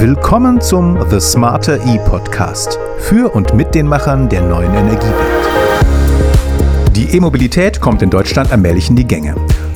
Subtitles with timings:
[0.00, 5.16] Willkommen zum The Smarter E-Podcast für und mit den Machern der neuen Energiewelt.
[6.94, 9.34] Die E-Mobilität kommt in Deutschland allmählich in die Gänge.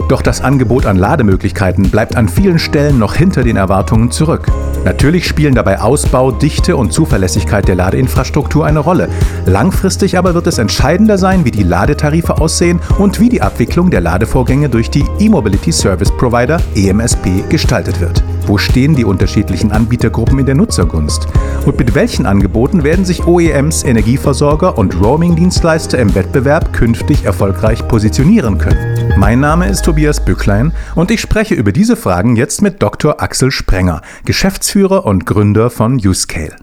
[0.08, 4.46] Doch das Angebot an Lademöglichkeiten bleibt an vielen Stellen noch hinter den Erwartungen zurück.
[4.84, 9.08] Natürlich spielen dabei Ausbau, Dichte und Zuverlässigkeit der Ladeinfrastruktur eine Rolle.
[9.46, 14.00] Langfristig aber wird es entscheidender sein, wie die Ladetarife aussehen und wie die Abwicklung der
[14.00, 18.22] Ladevorgänge durch die E-Mobility Service Provider EMSP gestaltet wird.
[18.46, 21.28] Wo stehen die unterschiedlichen Anbietergruppen in der Nutzergunst?
[21.64, 28.58] Und mit welchen Angeboten werden sich OEMs, Energieversorger und Roaming-Dienstleister im Wettbewerb künftig erfolgreich positionieren
[28.58, 29.12] können?
[29.16, 33.22] Mein Name ist Tobias Bücklein und ich spreche über diese Fragen jetzt mit Dr.
[33.22, 36.56] Axel Sprenger, Geschäftsführer und Gründer von Uscale.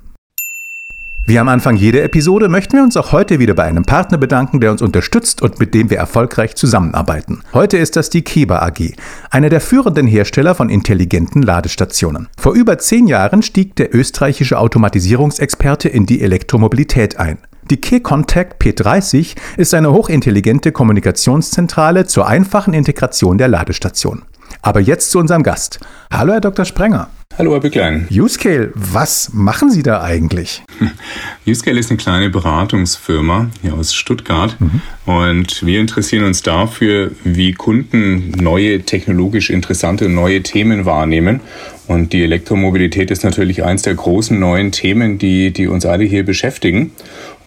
[1.29, 4.61] Wie am Anfang jeder Episode möchten wir uns auch heute wieder bei einem Partner bedanken,
[4.61, 7.43] der uns unterstützt und mit dem wir erfolgreich zusammenarbeiten.
[7.53, 8.95] Heute ist das die Keba AG,
[9.29, 12.29] einer der führenden Hersteller von intelligenten Ladestationen.
[12.35, 17.37] Vor über zehn Jahren stieg der österreichische Automatisierungsexperte in die Elektromobilität ein.
[17.69, 24.23] Die Key-Contact P30 ist eine hochintelligente Kommunikationszentrale zur einfachen Integration der Ladestation.
[24.63, 25.79] Aber jetzt zu unserem Gast.
[26.11, 26.65] Hallo, Herr Dr.
[26.65, 27.07] Sprenger.
[27.37, 28.05] Hallo, Herr Bücklein.
[28.11, 30.61] Uscale, was machen Sie da eigentlich?
[31.47, 34.81] Uscale ist eine kleine Beratungsfirma hier aus Stuttgart mhm.
[35.05, 41.39] und wir interessieren uns dafür, wie Kunden neue technologisch interessante neue Themen wahrnehmen.
[41.87, 46.23] Und die Elektromobilität ist natürlich eins der großen neuen Themen, die, die uns alle hier
[46.23, 46.91] beschäftigen.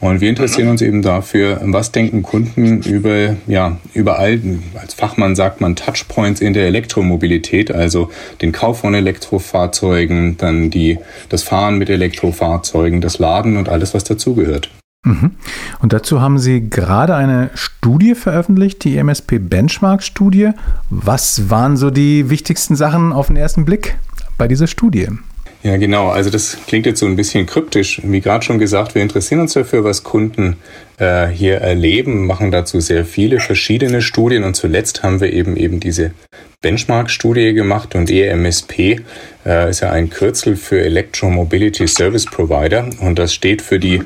[0.03, 4.41] Und wir interessieren uns eben dafür, was denken Kunden über, ja, überall,
[4.75, 8.11] als Fachmann sagt man Touchpoints in der Elektromobilität, also
[8.41, 9.72] den Kauf von Elektrofahrzeugen,
[10.37, 14.71] dann die, das Fahren mit Elektrofahrzeugen, das Laden und alles, was dazugehört.
[15.05, 15.33] Mhm.
[15.81, 20.51] Und dazu haben Sie gerade eine Studie veröffentlicht, die MSP Benchmark Studie.
[20.91, 23.99] Was waren so die wichtigsten Sachen auf den ersten Blick
[24.39, 25.09] bei dieser Studie?
[25.63, 26.09] Ja, genau.
[26.09, 28.01] Also das klingt jetzt so ein bisschen kryptisch.
[28.03, 30.57] Wie gerade schon gesagt, wir interessieren uns dafür, was Kunden
[30.99, 35.79] äh, hier erleben, machen dazu sehr viele verschiedene Studien und zuletzt haben wir eben eben
[35.79, 36.11] diese
[36.63, 39.01] Benchmark-Studie gemacht und EMSP
[39.47, 44.03] äh, ist ja ein Kürzel für Electromobility Service Provider und das steht für die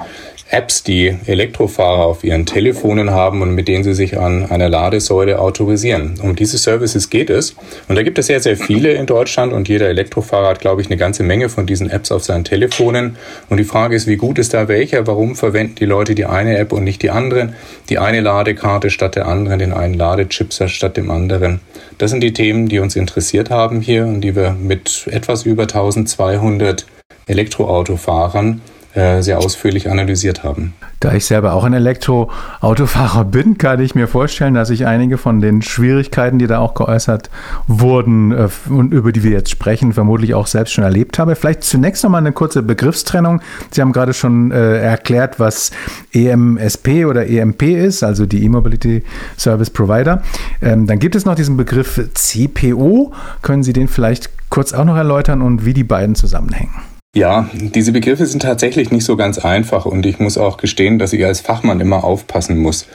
[0.48, 5.40] Apps, die Elektrofahrer auf ihren Telefonen haben und mit denen sie sich an einer Ladesäule
[5.40, 6.20] autorisieren.
[6.22, 7.56] Um diese Services geht es.
[7.88, 10.86] Und da gibt es sehr, sehr viele in Deutschland und jeder Elektrofahrer hat, glaube ich,
[10.86, 13.16] eine ganze Menge von diesen Apps auf seinen Telefonen.
[13.48, 15.06] Und die Frage ist, wie gut ist da welcher?
[15.08, 17.52] Warum verwenden die Leute die eine App und nicht die andere?
[17.88, 21.60] Die eine Ladekarte statt der anderen, den einen Ladechip statt dem anderen.
[21.98, 25.62] Das sind die Themen, die uns interessiert haben hier und die wir mit etwas über
[25.64, 26.86] 1200
[27.26, 28.60] Elektroautofahrern
[28.96, 30.72] äh, sehr ausführlich analysiert haben.
[31.00, 35.40] Da ich selber auch ein Elektroautofahrer bin, kann ich mir vorstellen, dass ich einige von
[35.40, 37.28] den Schwierigkeiten, die da auch geäußert
[37.66, 41.36] wurden äh, und über die wir jetzt sprechen, vermutlich auch selbst schon erlebt habe.
[41.36, 43.42] Vielleicht zunächst nochmal eine kurze Begriffstrennung.
[43.70, 45.72] Sie haben gerade schon äh, erklärt, was
[46.14, 49.02] EMSP oder EMP ist, also die E-Mobility
[49.36, 50.22] Service Provider.
[50.62, 53.12] Ähm, dann gibt es noch diesen Begriff CPO.
[53.42, 56.95] Können Sie den vielleicht kurz auch noch erläutern und wie die beiden zusammenhängen?
[57.16, 61.14] Ja, diese Begriffe sind tatsächlich nicht so ganz einfach und ich muss auch gestehen, dass
[61.14, 62.86] ich als Fachmann immer aufpassen muss.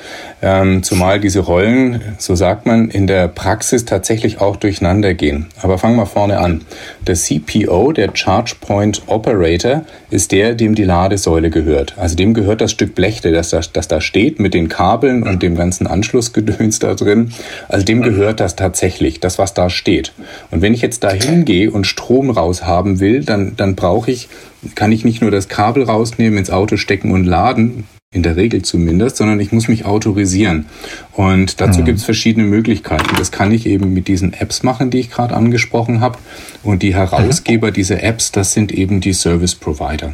[0.44, 5.48] Ähm, zumal diese Rollen, so sagt man, in der Praxis tatsächlich auch durcheinander gehen.
[5.60, 6.62] Aber fangen wir vorne an.
[7.08, 11.96] Der CPO, der Charge Point Operator, ist der, dem die Ladesäule gehört.
[11.98, 15.42] Also dem gehört das Stück Blech, das da, das da steht mit den Kabeln und
[15.42, 17.34] dem ganzen Anschlussgedöns da drin.
[17.70, 20.14] Also dem gehört das tatsächlich, das was da steht.
[20.52, 24.30] Und wenn ich jetzt da hingehe und Strom raus haben will, dann, dann brauche ich
[24.64, 28.36] ich, kann ich nicht nur das Kabel rausnehmen, ins Auto stecken und laden, in der
[28.36, 30.66] Regel zumindest, sondern ich muss mich autorisieren.
[31.14, 31.86] Und dazu mhm.
[31.86, 33.16] gibt es verschiedene Möglichkeiten.
[33.18, 36.18] Das kann ich eben mit diesen Apps machen, die ich gerade angesprochen habe.
[36.62, 37.74] Und die Herausgeber mhm.
[37.74, 40.14] dieser Apps, das sind eben die Service Provider.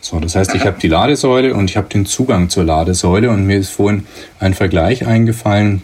[0.00, 3.46] So, das heißt, ich habe die Ladesäule und ich habe den Zugang zur Ladesäule und
[3.46, 4.06] mir ist vorhin
[4.40, 5.82] ein Vergleich eingefallen.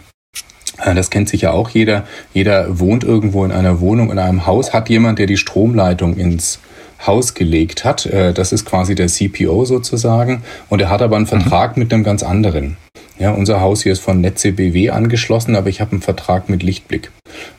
[0.79, 2.07] Äh, das kennt sich ja auch jeder.
[2.35, 6.59] Jeder wohnt irgendwo in einer Wohnung, in einem Haus, hat jemand, der die Stromleitung ins
[7.07, 8.07] Haus gelegt hat.
[8.07, 10.43] Äh, das ist quasi der CPO sozusagen.
[10.69, 11.41] Und er hat aber einen mhm.
[11.41, 11.83] Vertrag mhm.
[11.83, 12.77] mit einem ganz anderen.
[13.19, 16.63] Ja, unser Haus hier ist von Netze BW angeschlossen, aber ich habe einen Vertrag mit
[16.63, 17.11] Lichtblick.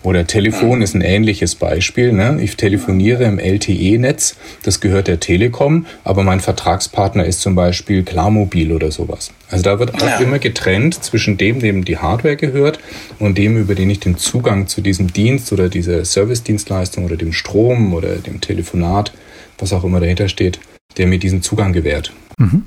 [0.01, 2.11] Oder Telefon ist ein ähnliches Beispiel.
[2.11, 2.39] Ne?
[2.41, 8.71] Ich telefoniere im LTE-Netz, das gehört der Telekom, aber mein Vertragspartner ist zum Beispiel Klarmobil
[8.71, 9.31] oder sowas.
[9.49, 10.17] Also da wird auch ja.
[10.17, 12.79] immer getrennt zwischen dem, dem die Hardware gehört
[13.19, 17.31] und dem, über den ich den Zugang zu diesem Dienst oder dieser Service-Dienstleistung oder dem
[17.31, 19.13] Strom oder dem Telefonat
[19.57, 20.59] was auch immer dahinter steht,
[20.97, 22.13] der mir diesen Zugang gewährt.
[22.37, 22.63] Mhm.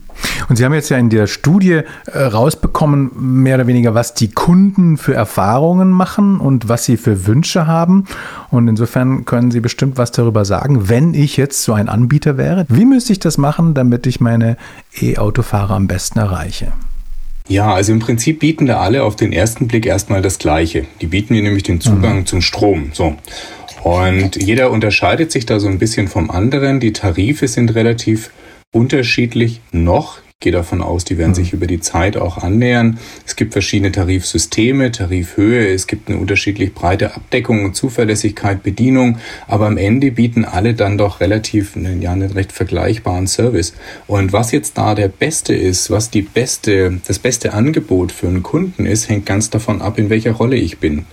[0.48, 3.10] Und Sie haben jetzt ja in der Studie äh, rausbekommen,
[3.42, 8.04] mehr oder weniger, was die Kunden für Erfahrungen machen und was sie für Wünsche haben.
[8.50, 12.64] Und insofern können Sie bestimmt was darüber sagen, wenn ich jetzt so ein Anbieter wäre.
[12.68, 14.56] Wie müsste ich das machen, damit ich meine
[15.00, 16.72] E-Autofahrer am besten erreiche?
[17.48, 20.84] Ja, also im Prinzip bieten da alle auf den ersten Blick erstmal das Gleiche.
[21.00, 22.26] Die bieten dir nämlich den Zugang mhm.
[22.26, 22.90] zum Strom.
[22.92, 23.16] So.
[23.86, 26.80] Und jeder unterscheidet sich da so ein bisschen vom anderen.
[26.80, 28.30] Die Tarife sind relativ
[28.72, 30.18] unterschiedlich noch.
[30.26, 31.58] Ich gehe davon aus, die werden sich mhm.
[31.58, 32.98] über die Zeit auch annähern.
[33.24, 39.76] Es gibt verschiedene Tarifsysteme, Tarifhöhe, es gibt eine unterschiedlich breite Abdeckung, Zuverlässigkeit, Bedienung, aber am
[39.76, 43.72] Ende bieten alle dann doch relativ, ja, einen recht vergleichbaren Service.
[44.08, 48.42] Und was jetzt da der beste ist, was die beste, das beste Angebot für einen
[48.42, 51.06] Kunden ist, hängt ganz davon ab, in welcher Rolle ich bin.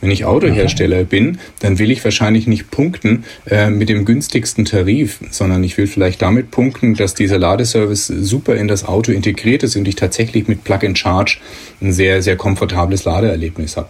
[0.00, 5.18] Wenn ich Autohersteller bin, dann will ich wahrscheinlich nicht punkten äh, mit dem günstigsten Tarif,
[5.30, 9.76] sondern ich will vielleicht damit punkten, dass dieser Ladeservice super in das Auto integriert ist
[9.76, 11.38] und ich tatsächlich mit Plug-in-Charge
[11.80, 13.88] ein sehr, sehr komfortables Ladeerlebnis habe.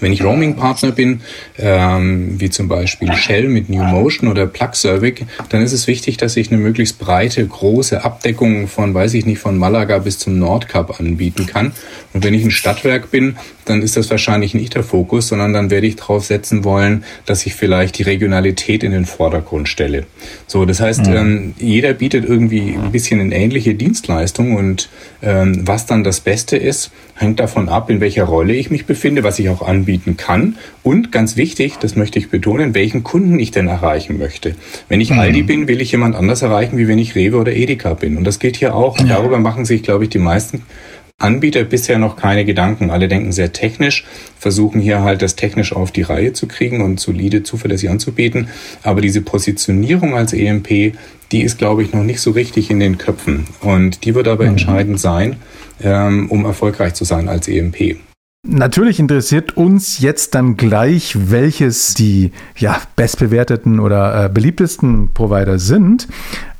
[0.00, 1.20] Wenn ich Roaming-Partner bin,
[1.58, 6.36] ähm, wie zum Beispiel Shell mit New Motion oder Plugservic, dann ist es wichtig, dass
[6.36, 10.98] ich eine möglichst breite, große Abdeckung von, weiß ich nicht, von Malaga bis zum Nordkap
[10.98, 11.72] anbieten kann.
[12.12, 15.70] Und wenn ich ein Stadtwerk bin, dann ist das wahrscheinlich nicht der Fokus, sondern dann
[15.70, 20.06] werde ich darauf setzen wollen, dass ich vielleicht die Regionalität in den Vordergrund stelle.
[20.46, 21.16] So, das heißt, mhm.
[21.16, 24.88] ähm, jeder bietet irgendwie ein bisschen eine ähnliche Dienstleistung und
[25.22, 29.22] ähm, was dann das Beste ist, hängt davon ab, in welcher Rolle ich mich befinde,
[29.22, 33.50] was ich auch anbieten kann und ganz wichtig, das möchte ich betonen, welchen Kunden ich
[33.50, 34.54] denn erreichen möchte.
[34.88, 35.18] Wenn ich mhm.
[35.18, 38.16] Aldi bin, will ich jemand anders erreichen, wie wenn ich Rewe oder Edeka bin.
[38.16, 38.98] Und das geht hier auch.
[38.98, 39.04] Ja.
[39.06, 40.62] Darüber machen sich, glaube ich, die meisten
[41.18, 42.90] Anbieter bisher noch keine Gedanken.
[42.90, 44.04] Alle denken sehr technisch,
[44.38, 48.48] versuchen hier halt das technisch auf die Reihe zu kriegen und solide zuverlässig anzubieten.
[48.82, 50.94] Aber diese Positionierung als EMP,
[51.30, 53.46] die ist, glaube ich, noch nicht so richtig in den Köpfen.
[53.60, 54.50] Und die wird aber mhm.
[54.50, 55.36] entscheidend sein,
[55.82, 57.96] ähm, um erfolgreich zu sein als EMP.
[58.46, 66.08] Natürlich interessiert uns jetzt dann gleich, welches die ja, bestbewerteten oder äh, beliebtesten Provider sind.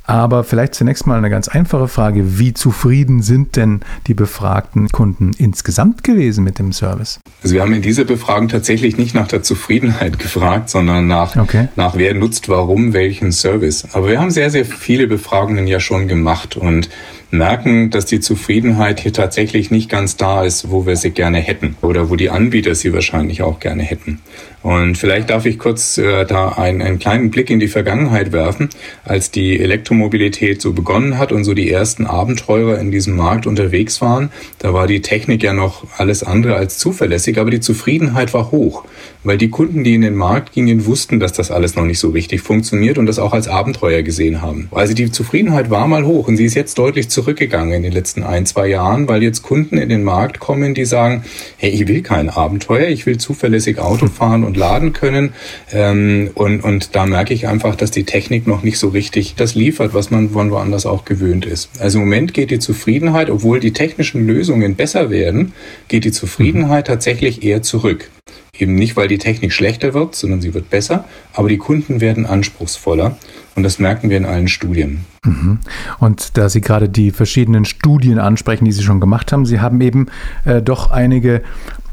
[0.06, 2.38] Aber vielleicht zunächst mal eine ganz einfache Frage.
[2.38, 7.20] Wie zufrieden sind denn die befragten Kunden insgesamt gewesen mit dem Service?
[7.42, 11.68] Also wir haben in dieser Befragung tatsächlich nicht nach der Zufriedenheit gefragt, sondern nach, okay.
[11.76, 13.86] nach wer nutzt warum welchen Service.
[13.92, 16.90] Aber wir haben sehr, sehr viele Befragungen ja schon gemacht und
[17.36, 21.76] merken, dass die Zufriedenheit hier tatsächlich nicht ganz da ist, wo wir sie gerne hätten
[21.82, 24.20] oder wo die Anbieter sie wahrscheinlich auch gerne hätten.
[24.64, 28.70] Und vielleicht darf ich kurz äh, da einen, einen kleinen Blick in die Vergangenheit werfen,
[29.04, 34.00] als die Elektromobilität so begonnen hat und so die ersten Abenteurer in diesem Markt unterwegs
[34.00, 34.30] waren.
[34.60, 38.86] Da war die Technik ja noch alles andere als zuverlässig, aber die Zufriedenheit war hoch,
[39.22, 42.08] weil die Kunden, die in den Markt gingen, wussten, dass das alles noch nicht so
[42.08, 44.68] richtig funktioniert und das auch als Abenteuer gesehen haben.
[44.70, 48.22] Also die Zufriedenheit war mal hoch und sie ist jetzt deutlich zurückgegangen in den letzten
[48.22, 51.24] ein, zwei Jahren, weil jetzt Kunden in den Markt kommen, die sagen,
[51.56, 55.32] hey, ich will kein Abenteuer, ich will zuverlässig Auto fahren und laden können.
[55.72, 59.54] Ähm, und, und da merke ich einfach, dass die Technik noch nicht so richtig das
[59.54, 61.70] liefert, was man von woanders auch gewöhnt ist.
[61.80, 65.54] Also im Moment geht die Zufriedenheit, obwohl die technischen Lösungen besser werden,
[65.88, 68.10] geht die Zufriedenheit tatsächlich eher zurück.
[68.58, 72.24] Eben nicht, weil die Technik schlechter wird, sondern sie wird besser, aber die Kunden werden
[72.26, 73.16] anspruchsvoller.
[73.56, 75.04] Und das merken wir in allen Studien.
[75.24, 75.58] Mhm.
[76.00, 79.80] Und da Sie gerade die verschiedenen Studien ansprechen, die Sie schon gemacht haben, Sie haben
[79.80, 80.06] eben
[80.44, 81.42] äh, doch einige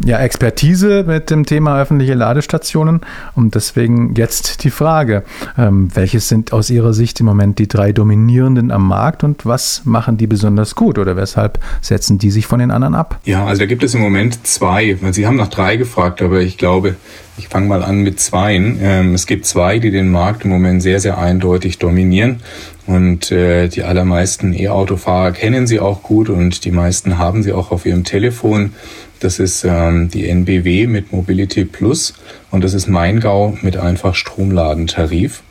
[0.04, 3.02] ja, Expertise mit dem Thema öffentliche Ladestationen.
[3.36, 5.24] Und deswegen jetzt die Frage,
[5.58, 9.84] ähm, welches sind aus Ihrer Sicht im Moment die drei dominierenden am Markt und was
[9.86, 13.20] machen die besonders gut oder weshalb setzen die sich von den anderen ab?
[13.26, 16.58] Ja, also da gibt es im Moment zwei, Sie haben nach drei gefragt, aber ich
[16.58, 16.96] glaube,
[17.38, 18.80] ich fange mal an mit zweien.
[18.82, 22.42] Ähm, es gibt zwei, die den Markt im Moment sehr, sehr eindeutig dominieren.
[22.88, 27.72] Und äh, die allermeisten E-Autofahrer kennen sie auch gut und die meisten haben sie auch
[27.72, 28.74] auf ihrem Telefon.
[29.20, 32.16] Das ist ähm, die NBW mit Mobility Plus
[32.50, 35.44] und das ist Maingau mit einfach Stromladentarif.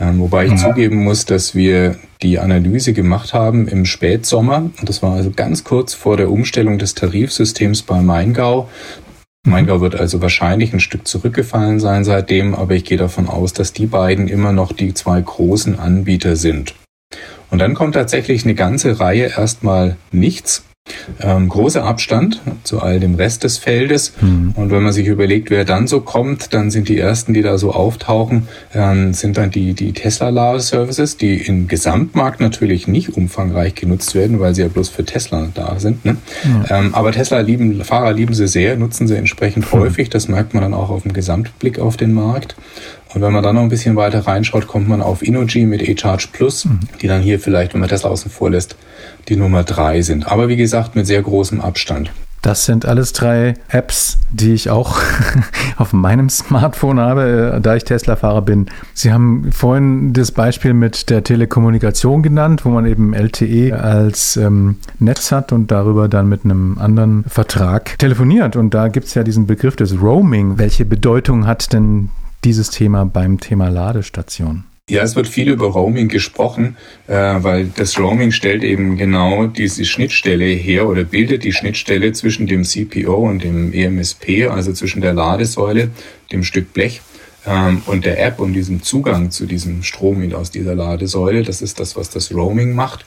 [0.00, 0.56] Ähm, wobei ich ja.
[0.56, 4.70] zugeben muss, dass wir die Analyse gemacht haben im Spätsommer.
[4.78, 8.68] Und das war also ganz kurz vor der Umstellung des Tarifsystems bei Maingau.
[9.48, 13.72] Maingau wird also wahrscheinlich ein Stück zurückgefallen sein seitdem, aber ich gehe davon aus, dass
[13.72, 16.74] die beiden immer noch die zwei großen Anbieter sind.
[17.50, 20.64] Und dann kommt tatsächlich eine ganze Reihe erstmal nichts.
[21.20, 24.12] Ähm, großer Abstand zu all dem Rest des Feldes.
[24.20, 24.52] Mhm.
[24.56, 27.58] Und wenn man sich überlegt, wer dann so kommt, dann sind die ersten, die da
[27.58, 34.14] so auftauchen, ähm, sind dann die, die Tesla-Ladeservices, die im Gesamtmarkt natürlich nicht umfangreich genutzt
[34.14, 36.04] werden, weil sie ja bloß für Tesla da sind.
[36.04, 36.16] Ne?
[36.44, 36.64] Mhm.
[36.70, 39.78] Ähm, aber Tesla lieben, Fahrer lieben sie sehr, nutzen sie entsprechend mhm.
[39.78, 40.10] häufig.
[40.10, 42.56] Das merkt man dann auch auf dem Gesamtblick auf den Markt.
[43.14, 46.28] Und wenn man dann noch ein bisschen weiter reinschaut, kommt man auf Innogy mit eCharge
[46.32, 46.80] Plus, mhm.
[47.00, 48.76] die dann hier vielleicht, wenn man das außen vor lässt,
[49.28, 50.26] die Nummer drei sind.
[50.30, 52.10] Aber wie gesagt, mit sehr großem Abstand.
[52.42, 55.00] Das sind alles drei Apps, die ich auch
[55.76, 58.66] auf meinem Smartphone habe, äh, da ich Tesla-Fahrer bin.
[58.94, 64.76] Sie haben vorhin das Beispiel mit der Telekommunikation genannt, wo man eben LTE als ähm,
[65.00, 68.54] Netz hat und darüber dann mit einem anderen Vertrag telefoniert.
[68.54, 70.58] Und da gibt es ja diesen Begriff des Roaming.
[70.58, 72.10] Welche Bedeutung hat denn
[72.44, 74.64] dieses Thema beim Thema Ladestation?
[74.90, 76.76] Ja, es wird viel über Roaming gesprochen,
[77.08, 82.46] äh, weil das Roaming stellt eben genau diese Schnittstelle her oder bildet die Schnittstelle zwischen
[82.46, 85.90] dem CPO und dem EMSP, also zwischen der Ladesäule,
[86.32, 87.02] dem Stück Blech
[87.48, 91.42] ähm, und der App und diesem Zugang zu diesem Strom aus dieser Ladesäule.
[91.42, 93.04] Das ist das, was das Roaming macht.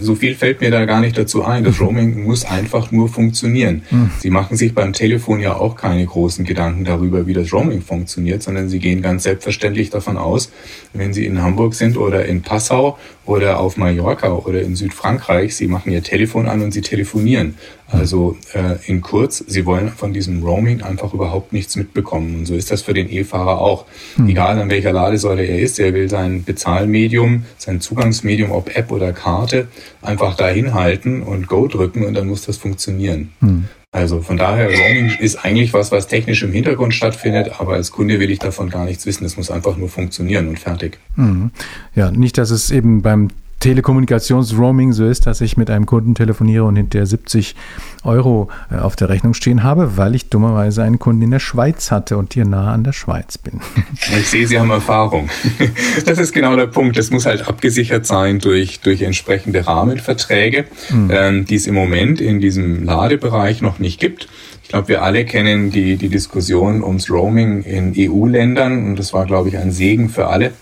[0.00, 1.64] So viel fällt mir da gar nicht dazu ein.
[1.64, 3.82] Das Roaming muss einfach nur funktionieren.
[3.88, 4.10] Hm.
[4.20, 8.42] Sie machen sich beim Telefon ja auch keine großen Gedanken darüber, wie das Roaming funktioniert,
[8.42, 10.50] sondern Sie gehen ganz selbstverständlich davon aus,
[10.92, 15.68] wenn Sie in Hamburg sind oder in Passau oder auf Mallorca oder in Südfrankreich, Sie
[15.68, 17.54] machen Ihr Telefon an und Sie telefonieren.
[17.92, 22.36] Also äh, in kurz, sie wollen von diesem Roaming einfach überhaupt nichts mitbekommen.
[22.36, 23.84] Und so ist das für den E-Fahrer auch.
[24.16, 24.30] Mhm.
[24.30, 29.12] Egal an welcher Ladesäule er ist, er will sein Bezahlmedium, sein Zugangsmedium, ob App oder
[29.12, 29.68] Karte,
[30.00, 33.32] einfach dahin halten und Go drücken und dann muss das funktionieren.
[33.40, 33.64] Mhm.
[33.94, 38.20] Also von daher, Roaming ist eigentlich was, was technisch im Hintergrund stattfindet, aber als Kunde
[38.20, 39.26] will ich davon gar nichts wissen.
[39.26, 40.98] Es muss einfach nur funktionieren und fertig.
[41.16, 41.50] Mhm.
[41.94, 43.28] Ja, nicht, dass es eben beim
[43.62, 47.54] Telekommunikationsroaming so ist, dass ich mit einem Kunden telefoniere und hinterher 70
[48.02, 51.92] Euro äh, auf der Rechnung stehen habe, weil ich dummerweise einen Kunden in der Schweiz
[51.92, 53.60] hatte und hier nah an der Schweiz bin.
[54.18, 55.30] Ich sehe, Sie haben Erfahrung.
[56.04, 56.98] Das ist genau der Punkt.
[56.98, 61.10] Das muss halt abgesichert sein durch, durch entsprechende Rahmenverträge, mhm.
[61.12, 64.28] ähm, die es im Moment in diesem Ladebereich noch nicht gibt.
[64.64, 69.26] Ich glaube, wir alle kennen die, die Diskussion ums Roaming in EU-Ländern und das war,
[69.26, 70.52] glaube ich, ein Segen für alle.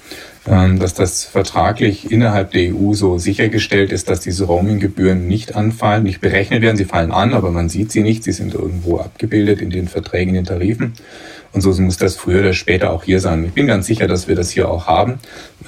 [0.46, 6.02] Ähm, dass das vertraglich innerhalb der EU so sichergestellt ist, dass diese Roaminggebühren nicht anfallen,
[6.02, 6.78] nicht berechnet werden.
[6.78, 8.24] Sie fallen an, aber man sieht sie nicht.
[8.24, 10.94] Sie sind irgendwo abgebildet in den Verträgen, in den Tarifen.
[11.52, 13.44] Und so muss das früher oder später auch hier sein.
[13.44, 15.18] Ich bin ganz sicher, dass wir das hier auch haben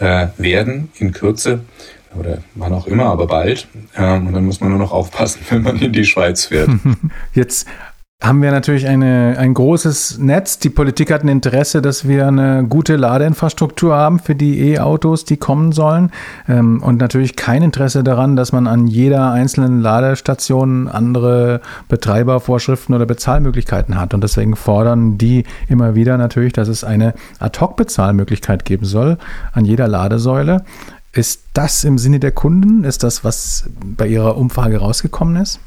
[0.00, 1.60] äh, werden in Kürze
[2.18, 3.68] oder wann auch immer, aber bald.
[3.96, 6.70] Ähm, und dann muss man nur noch aufpassen, wenn man in die Schweiz fährt.
[7.34, 7.66] Jetzt
[8.22, 10.60] haben wir natürlich eine, ein großes Netz.
[10.60, 15.36] Die Politik hat ein Interesse, dass wir eine gute Ladeinfrastruktur haben für die E-Autos, die
[15.36, 16.12] kommen sollen.
[16.48, 23.06] Ähm, und natürlich kein Interesse daran, dass man an jeder einzelnen Ladestation andere Betreibervorschriften oder
[23.06, 24.14] Bezahlmöglichkeiten hat.
[24.14, 29.18] Und deswegen fordern die immer wieder natürlich, dass es eine Ad-Hoc-Bezahlmöglichkeit geben soll
[29.52, 30.64] an jeder Ladesäule.
[31.12, 32.84] Ist das im Sinne der Kunden?
[32.84, 35.58] Ist das, was bei Ihrer Umfrage rausgekommen ist?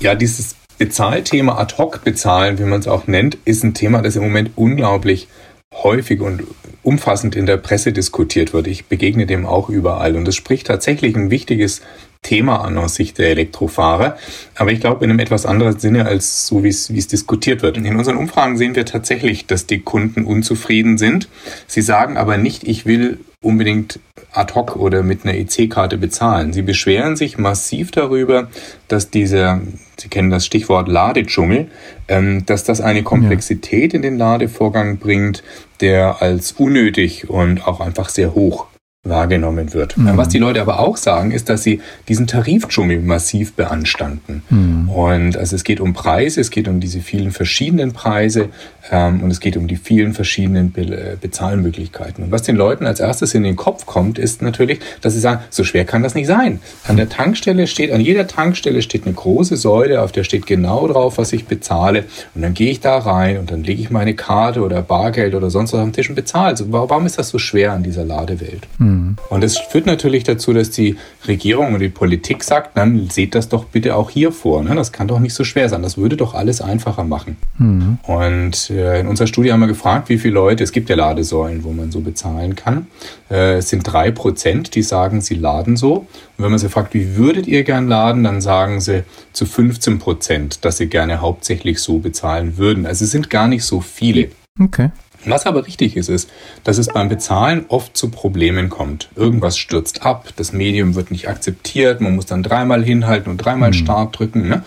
[0.00, 4.16] Ja, dieses Bezahlthema ad hoc bezahlen, wie man es auch nennt, ist ein Thema, das
[4.16, 5.28] im Moment unglaublich
[5.72, 6.44] häufig und
[6.82, 8.66] umfassend in der Presse diskutiert wird.
[8.66, 10.16] Ich begegne dem auch überall.
[10.16, 11.82] Und es spricht tatsächlich ein wichtiges
[12.24, 14.16] Thema an aus Sicht der Elektrofahrer.
[14.56, 17.62] Aber ich glaube in einem etwas anderen Sinne als so, wie es, wie es diskutiert
[17.62, 17.76] wird.
[17.76, 21.28] In unseren Umfragen sehen wir tatsächlich, dass die Kunden unzufrieden sind.
[21.68, 24.00] Sie sagen aber nicht, ich will unbedingt
[24.32, 26.52] ad hoc oder mit einer EC-Karte bezahlen.
[26.52, 28.48] Sie beschweren sich massiv darüber,
[28.88, 29.60] dass dieser,
[29.96, 31.68] Sie kennen das Stichwort Ladedschungel,
[32.08, 35.44] ähm, dass das eine Komplexität in den Ladevorgang bringt,
[35.80, 38.66] der als unnötig und auch einfach sehr hoch
[39.04, 39.98] wahrgenommen wird.
[39.98, 40.16] Mhm.
[40.16, 44.42] Was die Leute aber auch sagen, ist, dass sie diesen Tarifdschungel massiv beanstanden.
[44.48, 44.88] Mhm.
[44.88, 48.48] Und also es geht um Preise, es geht um diese vielen verschiedenen Preise
[48.90, 52.24] ähm, und es geht um die vielen verschiedenen Be äh, Bezahlmöglichkeiten.
[52.24, 55.42] Und was den Leuten als erstes in den Kopf kommt, ist natürlich, dass sie sagen,
[55.50, 56.60] so schwer kann das nicht sein.
[56.88, 60.88] An der Tankstelle steht, an jeder Tankstelle steht eine große Säule, auf der steht genau
[60.88, 62.04] drauf, was ich bezahle.
[62.34, 65.50] Und dann gehe ich da rein und dann lege ich meine Karte oder Bargeld oder
[65.50, 66.48] sonst was am Tisch und bezahle.
[66.48, 68.66] Also warum ist das so schwer an dieser Ladewelt?
[68.78, 68.93] Mhm.
[69.30, 70.96] Und es führt natürlich dazu, dass die
[71.26, 74.62] Regierung und die Politik sagt, dann seht das doch bitte auch hier vor.
[74.62, 74.74] Ne?
[74.74, 75.82] Das kann doch nicht so schwer sein.
[75.82, 77.36] Das würde doch alles einfacher machen.
[77.58, 77.98] Mhm.
[78.02, 81.64] Und äh, in unserer Studie haben wir gefragt, wie viele Leute, es gibt ja Ladesäulen,
[81.64, 82.86] wo man so bezahlen kann.
[83.30, 86.06] Äh, es sind drei Prozent, die sagen, sie laden so.
[86.36, 89.98] Und wenn man sie fragt, wie würdet ihr gern laden, dann sagen sie zu 15
[89.98, 92.86] Prozent, dass sie gerne hauptsächlich so bezahlen würden.
[92.86, 94.28] Also es sind gar nicht so viele.
[94.60, 94.90] Okay.
[95.26, 96.30] Was aber richtig ist, ist,
[96.64, 99.08] dass es beim Bezahlen oft zu Problemen kommt.
[99.16, 103.70] Irgendwas stürzt ab, das Medium wird nicht akzeptiert, man muss dann dreimal hinhalten und dreimal
[103.70, 103.74] mhm.
[103.74, 104.48] Start drücken.
[104.48, 104.62] Ne?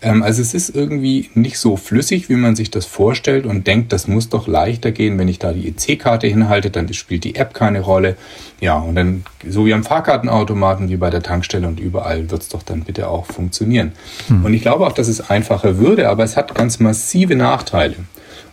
[0.00, 3.92] Ähm, also es ist irgendwie nicht so flüssig, wie man sich das vorstellt und denkt,
[3.92, 7.54] das muss doch leichter gehen, wenn ich da die EC-Karte hinhalte, dann spielt die App
[7.54, 8.16] keine Rolle.
[8.60, 12.48] Ja, und dann, so wie am Fahrkartenautomaten, wie bei der Tankstelle und überall, wird es
[12.48, 13.92] doch dann bitte auch funktionieren.
[14.28, 14.44] Mhm.
[14.44, 17.96] Und ich glaube auch, dass es einfacher würde, aber es hat ganz massive Nachteile.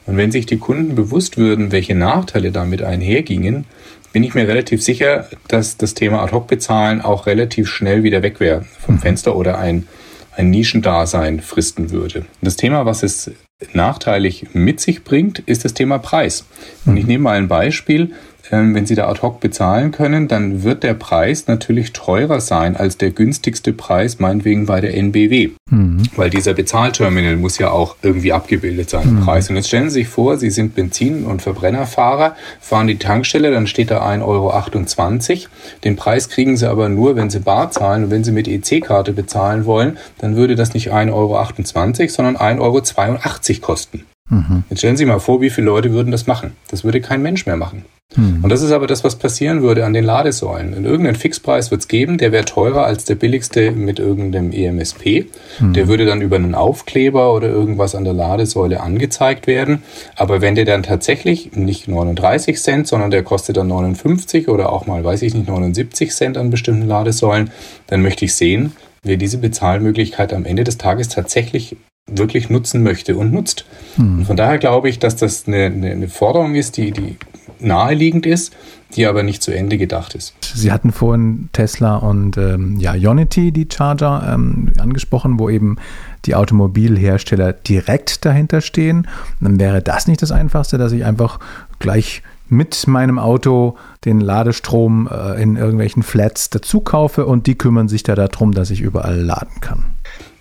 [0.06, 3.66] Und wenn sich die Kunden bewusst würden, welche Nachteile damit einhergingen,
[4.14, 8.66] bin ich mir relativ sicher, dass das Thema Ad-Hoc-Bezahlen auch relativ schnell wieder weg wäre
[8.80, 9.88] vom Fenster oder ein,
[10.36, 12.26] ein Nischendasein fristen würde.
[12.42, 13.32] Das Thema, was es
[13.74, 16.46] nachteilig mit sich bringt, ist das Thema Preis.
[16.86, 18.14] Und ich nehme mal ein Beispiel.
[18.52, 22.75] Ähm, wenn Sie da ad hoc bezahlen können, dann wird der Preis natürlich teurer sein
[22.75, 25.52] als der günstigste Preis, meinetwegen bei der NBW.
[25.72, 26.04] Mhm.
[26.16, 29.22] Weil dieser Bezahlterminal muss ja auch irgendwie abgebildet sein, mhm.
[29.22, 29.50] Preis.
[29.50, 33.68] Und jetzt stellen Sie sich vor, Sie sind Benzin- und Verbrennerfahrer, fahren die Tankstelle, dann
[33.68, 35.50] steht da 1,28 Euro.
[35.84, 38.06] Den Preis kriegen Sie aber nur, wenn Sie bar zahlen.
[38.06, 42.60] Und wenn Sie mit EC-Karte bezahlen wollen, dann würde das nicht 1,28 Euro, sondern 1,82
[42.60, 44.04] Euro kosten.
[44.29, 44.63] Mhm.
[44.70, 46.53] Jetzt stellen Sie mal vor, wie viele Leute würden das machen.
[46.70, 47.86] Das würde kein Mensch mehr machen.
[48.15, 48.44] Mhm.
[48.44, 50.74] Und das ist aber das, was passieren würde an den Ladesäulen.
[50.74, 55.27] In irgendeinen Fixpreis wird es geben, der wäre teurer als der billigste mit irgendeinem EMSP.
[55.60, 55.74] Mhm.
[55.74, 59.84] Der würde dann über einen Aufkleber oder irgendwas an der Ladesäule angezeigt werden.
[60.15, 64.88] Aber wenn der dann tatsächlich nicht 39 Cent, sondern der kostet dann 59 oder auch
[64.88, 67.51] mal, weiß ich nicht, 79 Cent an bestimmten Ladesäulen,
[67.88, 71.75] dann möchte ich sehen, wer diese Bezahlmöglichkeit am Ende des Tages tatsächlich
[72.08, 73.66] wirklich nutzen möchte und nutzt.
[73.96, 74.20] Hm.
[74.20, 77.18] Und von daher glaube ich, dass das eine, eine, Forderung ist, die, die
[77.60, 78.56] naheliegend ist,
[78.96, 80.36] die aber nicht zu Ende gedacht ist.
[80.42, 85.78] Sie hatten vorhin Tesla und ähm, ja, Ionity, die Charger, ähm, angesprochen, wo eben
[86.26, 89.08] die Automobilhersteller direkt dahinter stehen.
[89.42, 91.40] Dann wäre das nicht das Einfachste, dass ich einfach
[91.80, 97.88] gleich mit meinem Auto den Ladestrom äh, in irgendwelchen Flats dazu kaufe und die kümmern
[97.88, 99.86] sich da darum, dass ich überall laden kann.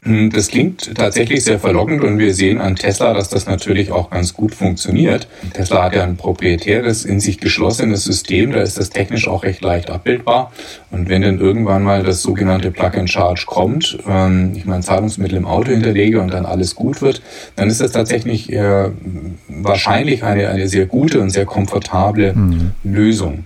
[0.05, 4.11] Hm, das klingt tatsächlich sehr verlockend und wir sehen an Tesla, dass das natürlich auch
[4.11, 5.29] ganz gut funktioniert.
[5.55, 9.63] Tesla hat ja ein proprietäres, in sich geschlossenes System, da ist das technisch auch recht
[9.63, 10.53] leicht abbildbar.
[10.91, 15.71] Und wenn dann irgendwann mal das sogenannte Plug-and-Charge kommt, ähm, ich mein Zahlungsmittel im Auto
[15.71, 17.23] hinterlege und dann alles gut wird,
[17.57, 18.91] dann ist das tatsächlich äh,
[19.49, 22.73] wahrscheinlich eine, eine sehr gute und sehr komfortable mhm.
[22.85, 23.45] Lösung.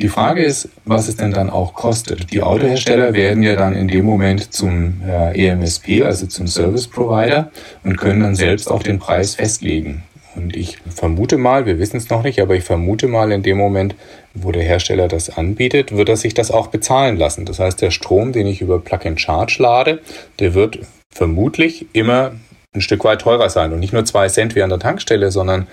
[0.00, 2.32] Die Frage ist, was es denn dann auch kostet.
[2.32, 7.50] Die Autohersteller werden ja dann in dem Moment zum äh, EMSP, also zum Service Provider,
[7.82, 10.04] und können dann selbst auch den Preis festlegen.
[10.36, 13.58] Und ich vermute mal, wir wissen es noch nicht, aber ich vermute mal, in dem
[13.58, 13.96] Moment,
[14.34, 17.44] wo der Hersteller das anbietet, wird er sich das auch bezahlen lassen.
[17.44, 20.00] Das heißt, der Strom, den ich über Plug and Charge lade,
[20.38, 20.78] der wird
[21.10, 22.32] vermutlich immer
[22.74, 25.66] ein Stück weit teurer sein und nicht nur zwei Cent wie an der Tankstelle, sondern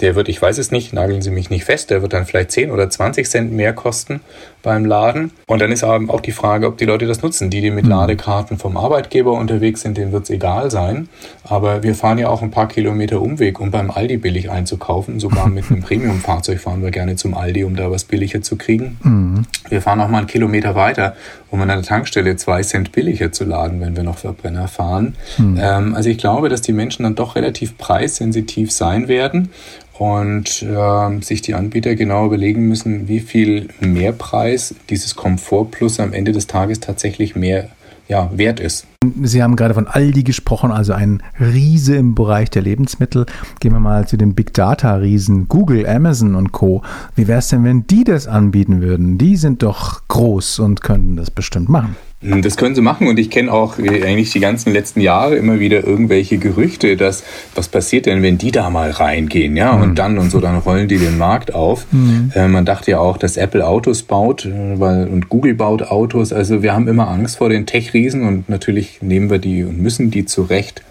[0.00, 2.50] der wird, ich weiß es nicht, nageln Sie mich nicht fest, der wird dann vielleicht
[2.50, 4.20] 10 oder 20 Cent mehr kosten
[4.62, 5.32] beim Laden.
[5.46, 7.50] Und dann ist aber auch die Frage, ob die Leute das nutzen.
[7.50, 7.90] Die, die mit mhm.
[7.90, 11.08] Ladekarten vom Arbeitgeber unterwegs sind, denen wird es egal sein.
[11.44, 15.20] Aber wir fahren ja auch ein paar Kilometer Umweg, um beim Aldi billig einzukaufen.
[15.20, 18.98] Sogar mit einem Premium-Fahrzeug fahren wir gerne zum Aldi, um da was billiger zu kriegen.
[19.02, 19.46] Mhm.
[19.68, 21.16] Wir fahren auch mal einen Kilometer weiter,
[21.50, 25.16] um an einer Tankstelle zwei Cent billiger zu laden, wenn wir noch Verbrenner fahren.
[25.38, 25.58] Mhm.
[25.60, 29.50] Ähm, also ich glaube, dass die Menschen dann doch relativ preissensitiv sein werden
[29.98, 36.12] und äh, sich die Anbieter genau überlegen müssen, wie viel Mehrpreis dieses Komfort Plus am
[36.12, 37.68] Ende des Tages tatsächlich mehr
[38.08, 38.86] ja, wert ist.
[39.22, 43.26] Sie haben gerade von Aldi gesprochen, also ein Riese im Bereich der Lebensmittel.
[43.60, 46.82] Gehen wir mal zu den Big Data Riesen, Google, Amazon und Co.
[47.14, 49.18] Wie wäre es denn, wenn die das anbieten würden?
[49.18, 51.96] Die sind doch groß und könnten das bestimmt machen.
[52.22, 55.58] Das können sie machen und ich kenne auch äh, eigentlich die ganzen letzten Jahre immer
[55.58, 57.24] wieder irgendwelche Gerüchte, dass
[57.56, 59.82] was passiert denn, wenn die da mal reingehen, ja, mhm.
[59.82, 61.86] und dann und so, dann rollen die den Markt auf.
[61.90, 62.30] Mhm.
[62.34, 66.32] Äh, man dachte ja auch, dass Apple Autos baut äh, weil, und Google baut Autos.
[66.32, 70.12] Also wir haben immer Angst vor den Tech-Riesen und natürlich nehmen wir die und müssen
[70.12, 70.82] die zurecht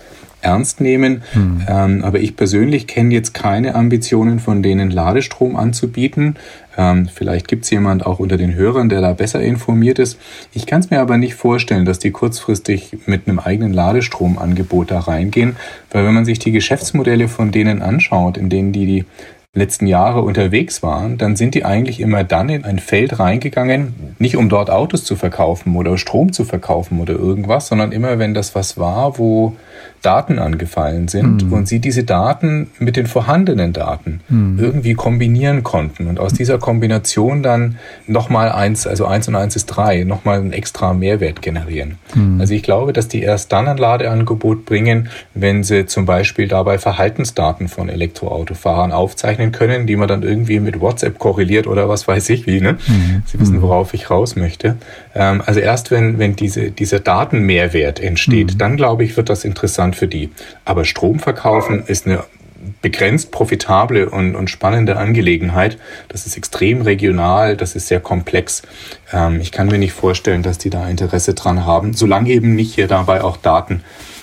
[0.41, 1.23] ernst nehmen.
[1.33, 1.65] Mhm.
[1.67, 6.35] Ähm, aber ich persönlich kenne jetzt keine Ambitionen von denen, Ladestrom anzubieten.
[6.77, 10.19] Ähm, vielleicht gibt es jemand auch unter den Hörern, der da besser informiert ist.
[10.53, 14.99] Ich kann es mir aber nicht vorstellen, dass die kurzfristig mit einem eigenen Ladestromangebot da
[14.99, 15.55] reingehen,
[15.91, 19.05] weil wenn man sich die Geschäftsmodelle von denen anschaut, in denen die die
[19.53, 24.37] letzten Jahre unterwegs waren, dann sind die eigentlich immer dann in ein Feld reingegangen, nicht
[24.37, 28.55] um dort Autos zu verkaufen oder Strom zu verkaufen oder irgendwas, sondern immer wenn das
[28.55, 29.57] was war, wo
[30.01, 31.53] Daten angefallen sind mhm.
[31.53, 34.57] und sie diese Daten mit den vorhandenen Daten mhm.
[34.59, 39.67] irgendwie kombinieren konnten und aus dieser Kombination dann nochmal eins, also eins und eins ist
[39.67, 41.97] drei, nochmal einen extra Mehrwert generieren.
[42.15, 42.41] Mhm.
[42.41, 46.77] Also ich glaube, dass die erst dann ein Ladeangebot bringen, wenn sie zum Beispiel dabei
[46.77, 52.29] Verhaltensdaten von Elektroautofahrern aufzeichnen können, die man dann irgendwie mit WhatsApp korreliert oder was weiß
[52.29, 52.59] ich wie.
[52.59, 52.73] Ne?
[52.87, 53.23] Mhm.
[53.25, 53.61] Sie wissen, mhm.
[53.61, 54.77] worauf ich raus möchte.
[55.13, 58.57] Ähm, also erst wenn, wenn diese, dieser Datenmehrwert entsteht, mhm.
[58.57, 60.29] dann glaube ich, wird das interessant interessant für die.
[60.65, 62.23] Aber Strom verkaufen ist eine
[62.83, 65.79] begrenzt profitable und, und spannende Angelegenheit.
[66.09, 68.61] Das ist extrem regional, das ist sehr komplex.
[69.11, 72.75] Ähm, ich kann mir nicht vorstellen, dass die da Interesse dran haben, solange eben nicht
[72.75, 73.81] hier dabei auch Daten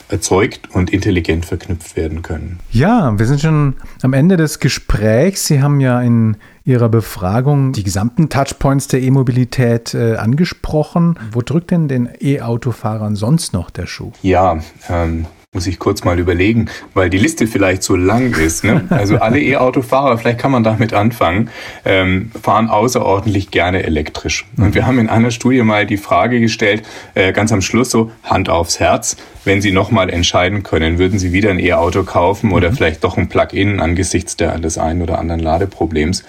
[0.09, 2.61] erzeugt und intelligent verknüpft werden können.
[2.71, 5.47] Ja, wir sind schon am Ende des Gesprächs.
[5.47, 11.19] Sie haben ja in Ihrer Befragung die gesamten Touchpoints der E-Mobilität äh, angesprochen.
[11.33, 14.13] Wo drückt denn den E-Autofahrern sonst noch der Schuh?
[14.23, 18.65] Ja, ähm, muss ich kurz mal überlegen, weil die Liste vielleicht so lang ist.
[18.65, 18.85] Ne?
[18.91, 21.49] Also alle E-Autofahrer, vielleicht kann man damit anfangen,
[21.87, 24.45] ähm, fahren außerordentlich gerne elektrisch.
[24.59, 26.83] Und wir haben in einer Studie mal die Frage gestellt,
[27.15, 31.33] äh, ganz am Schluss so, Hand aufs Herz, wenn Sie nochmal entscheiden können, würden Sie
[31.33, 32.75] wieder ein E-Auto kaufen oder mhm.
[32.75, 36.25] vielleicht doch ein Plug-in angesichts der, des einen oder anderen Ladeproblems?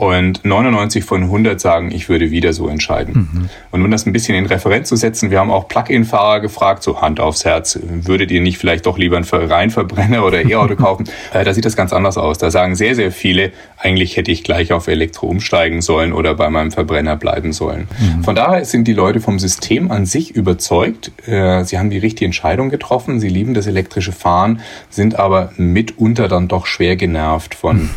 [0.00, 3.28] Und 99 von 100 sagen, ich würde wieder so entscheiden.
[3.30, 3.50] Mhm.
[3.70, 7.02] Und um das ein bisschen in Referenz zu setzen, wir haben auch Plug-in-Fahrer gefragt, so
[7.02, 11.04] Hand aufs Herz, würdet ihr nicht vielleicht doch lieber einen Reinverbrenner oder E-Auto kaufen?
[11.34, 12.38] äh, da sieht das ganz anders aus.
[12.38, 16.48] Da sagen sehr, sehr viele, eigentlich hätte ich gleich auf Elektro umsteigen sollen oder bei
[16.48, 17.86] meinem Verbrenner bleiben sollen.
[17.98, 18.24] Mhm.
[18.24, 21.12] Von daher sind die Leute vom System an sich überzeugt.
[21.28, 23.20] Äh, sie haben die richtige Entscheidung getroffen.
[23.20, 27.90] Sie lieben das elektrische Fahren, sind aber mitunter dann doch schwer genervt von mhm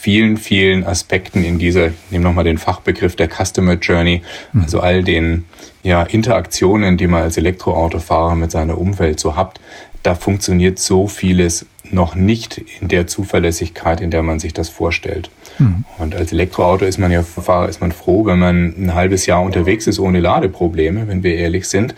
[0.00, 4.62] vielen, vielen Aspekten in dieser, ich nehme nochmal den Fachbegriff der Customer Journey, mhm.
[4.62, 5.44] also all den
[5.82, 9.60] ja, Interaktionen, die man als Elektroautofahrer mit seiner Umwelt so hat,
[10.02, 15.30] da funktioniert so vieles noch nicht in der Zuverlässigkeit, in der man sich das vorstellt.
[15.58, 15.84] Mhm.
[15.98, 19.42] Und als Elektroauto ist man ja Fahrer, ist man froh, wenn man ein halbes Jahr
[19.42, 21.94] unterwegs ist ohne Ladeprobleme, wenn wir ehrlich sind.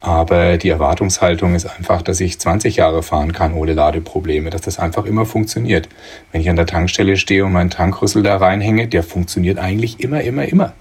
[0.00, 4.78] Aber die Erwartungshaltung ist einfach, dass ich 20 Jahre fahren kann ohne Ladeprobleme, dass das
[4.78, 5.88] einfach immer funktioniert.
[6.30, 10.20] Wenn ich an der Tankstelle stehe und meinen Tankrüssel da reinhänge, der funktioniert eigentlich immer,
[10.20, 10.72] immer, immer.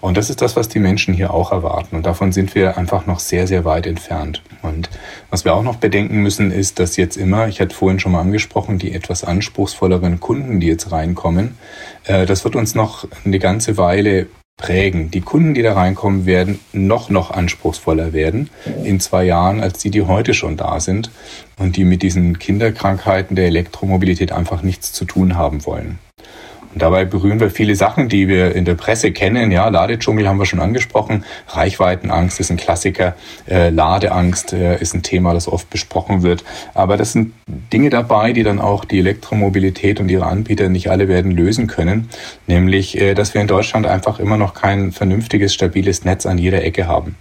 [0.00, 1.96] Und das ist das, was die Menschen hier auch erwarten.
[1.96, 4.42] Und davon sind wir einfach noch sehr, sehr weit entfernt.
[4.62, 4.88] Und
[5.30, 8.20] was wir auch noch bedenken müssen, ist, dass jetzt immer, ich hatte vorhin schon mal
[8.20, 11.56] angesprochen, die etwas anspruchsvolleren Kunden, die jetzt reinkommen,
[12.04, 14.26] äh, das wird uns noch eine ganze Weile
[14.60, 15.10] prägen.
[15.10, 18.50] Die Kunden, die da reinkommen, werden noch, noch anspruchsvoller werden
[18.84, 21.10] in zwei Jahren, als die, die heute schon da sind
[21.58, 25.98] und die mit diesen Kinderkrankheiten der Elektromobilität einfach nichts zu tun haben wollen.
[26.72, 29.50] Und dabei berühren wir viele Sachen, die wir in der Presse kennen.
[29.50, 31.24] Ja, Ladedschungel haben wir schon angesprochen.
[31.48, 33.16] Reichweitenangst ist ein Klassiker.
[33.48, 36.44] Äh, Ladeangst äh, ist ein Thema, das oft besprochen wird.
[36.74, 37.32] Aber das sind
[37.72, 42.08] Dinge dabei, die dann auch die Elektromobilität und ihre Anbieter nicht alle werden lösen können.
[42.46, 46.62] Nämlich, äh, dass wir in Deutschland einfach immer noch kein vernünftiges, stabiles Netz an jeder
[46.62, 47.16] Ecke haben.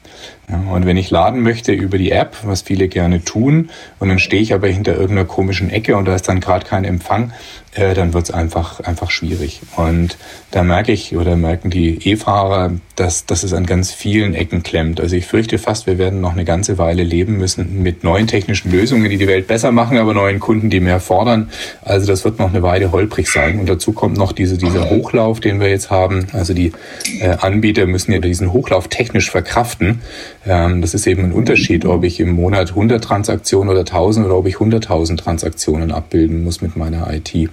[0.49, 4.41] Und wenn ich laden möchte über die App, was viele gerne tun, und dann stehe
[4.41, 7.31] ich aber hinter irgendeiner komischen Ecke und da ist dann gerade kein Empfang,
[7.75, 9.61] äh, dann wird es einfach, einfach schwierig.
[9.75, 10.17] Und
[10.51, 14.99] da merke ich oder merken die E-Fahrer, dass, dass es an ganz vielen Ecken klemmt.
[14.99, 18.71] Also ich fürchte fast, wir werden noch eine ganze Weile leben müssen mit neuen technischen
[18.71, 21.49] Lösungen, die die Welt besser machen, aber neuen Kunden, die mehr fordern.
[21.83, 23.59] Also das wird noch eine Weile holprig sein.
[23.59, 26.27] Und dazu kommt noch diese, dieser Hochlauf, den wir jetzt haben.
[26.33, 26.73] Also die
[27.21, 30.01] äh, Anbieter müssen ja diesen Hochlauf technisch verkraften.
[30.45, 34.37] Ähm, das ist eben ein Unterschied, ob ich im Monat 100 Transaktionen oder 1000 oder
[34.37, 37.29] ob ich 100.000 Transaktionen abbilden muss mit meiner IT.
[37.33, 37.49] Hm.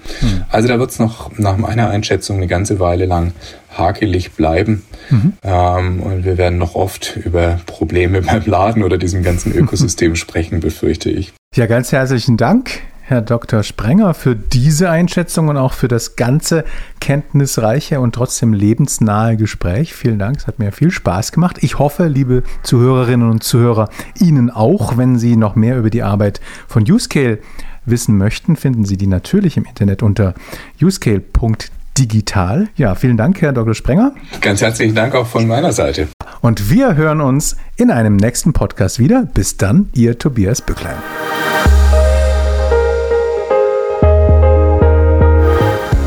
[0.50, 3.32] Also da wird es noch nach meiner Einschätzung eine ganze Weile lang
[3.76, 4.84] hakelig bleiben.
[5.10, 5.32] Mhm.
[5.42, 10.60] Ähm, und wir werden noch oft über Probleme beim Laden oder diesem ganzen Ökosystem sprechen,
[10.60, 11.32] befürchte ich.
[11.54, 12.70] Ja, ganz herzlichen Dank.
[13.08, 13.62] Herr Dr.
[13.62, 16.64] Sprenger, für diese Einschätzung und auch für das ganze
[16.98, 19.94] kenntnisreiche und trotzdem lebensnahe Gespräch.
[19.94, 21.58] Vielen Dank, es hat mir viel Spaß gemacht.
[21.60, 26.40] Ich hoffe, liebe Zuhörerinnen und Zuhörer, Ihnen auch, wenn Sie noch mehr über die Arbeit
[26.66, 27.38] von Uscale
[27.84, 30.34] wissen möchten, finden Sie die natürlich im Internet unter
[30.82, 32.66] uscale.digital.
[32.74, 33.74] Ja, vielen Dank, Herr Dr.
[33.74, 34.14] Sprenger.
[34.40, 36.08] Ganz herzlichen Dank auch von meiner Seite.
[36.40, 39.28] Und wir hören uns in einem nächsten Podcast wieder.
[39.32, 40.96] Bis dann, Ihr Tobias Bücklein.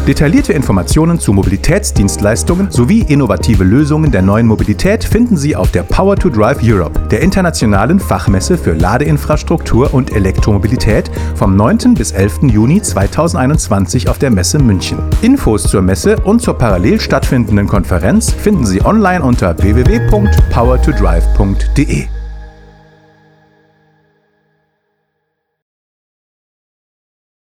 [0.10, 6.16] Detaillierte Informationen zu Mobilitätsdienstleistungen sowie innovative Lösungen der neuen Mobilität finden Sie auf der Power
[6.16, 11.94] to Drive Europe, der internationalen Fachmesse für Ladeinfrastruktur und Elektromobilität vom 9.
[11.94, 12.40] bis 11.
[12.52, 14.98] Juni 2021 auf der Messe München.
[15.22, 22.19] Infos zur Messe und zur parallel stattfindenden Konferenz finden Sie online unter www.powertodrive.de.